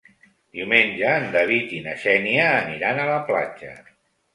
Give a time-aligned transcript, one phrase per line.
[0.59, 3.81] Diumenge en David i na Xènia aniran a la platja.